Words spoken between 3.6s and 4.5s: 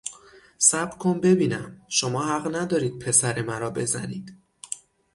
بزنید!